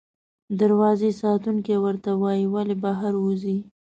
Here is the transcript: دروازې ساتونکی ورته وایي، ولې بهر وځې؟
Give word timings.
دروازې 0.59 1.09
ساتونکی 1.21 1.75
ورته 1.85 2.11
وایي، 2.21 2.45
ولې 2.53 2.75
بهر 2.83 3.13
وځې؟ 3.23 3.57